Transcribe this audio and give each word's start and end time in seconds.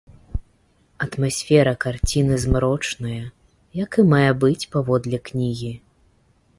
Атмасфера 1.05 1.73
карціны 1.85 2.35
змрочная, 2.47 3.21
як 3.83 3.91
і 4.01 4.09
мае 4.15 4.27
быць 4.47 4.69
паводле 4.77 5.17
кнігі. 5.31 5.73